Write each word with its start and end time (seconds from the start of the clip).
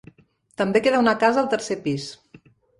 També 0.61 0.81
queda 0.87 1.03
una 1.05 1.15
casa 1.25 1.41
al 1.43 1.53
tercer 1.53 1.81
pis. 1.87 2.11